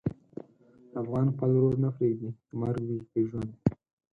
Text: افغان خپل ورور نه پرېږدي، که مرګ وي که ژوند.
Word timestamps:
افغان 1.01 1.25
خپل 1.33 1.49
ورور 1.53 1.75
نه 1.83 1.89
پرېږدي، 1.95 2.29
که 2.47 2.53
مرګ 2.61 2.77
وي 2.87 2.99
که 3.11 3.19
ژوند. 3.29 3.51